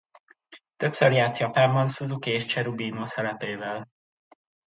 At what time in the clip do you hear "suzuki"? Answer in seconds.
1.87-2.29